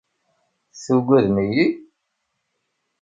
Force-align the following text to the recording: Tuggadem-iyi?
Tuggadem-iyi? 0.83 1.65